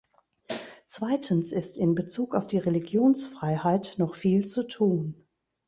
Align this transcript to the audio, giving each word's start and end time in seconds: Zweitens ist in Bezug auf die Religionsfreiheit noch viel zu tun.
Zweitens 0.87 1.51
ist 1.51 1.77
in 1.77 1.93
Bezug 1.93 2.33
auf 2.33 2.47
die 2.47 2.57
Religionsfreiheit 2.57 3.97
noch 3.99 4.15
viel 4.15 4.47
zu 4.47 4.63
tun. 4.63 5.27